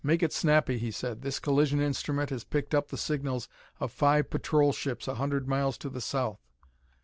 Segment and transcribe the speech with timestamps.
[0.03, 3.47] "Make it snappy," he said: "this collision instrument has picked up the signals
[3.79, 6.39] of five patrol ships a hundred miles to the south."